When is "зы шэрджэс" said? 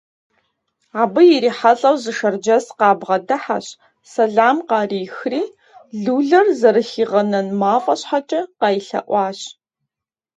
2.01-2.65